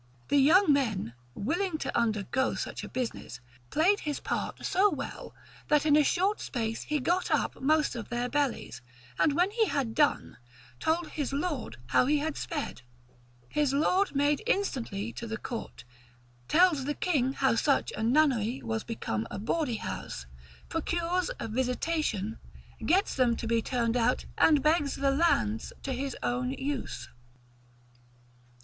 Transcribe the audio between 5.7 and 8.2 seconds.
in short space he got up most of